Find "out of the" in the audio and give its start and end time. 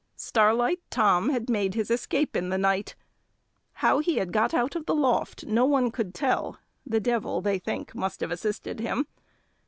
4.51-4.95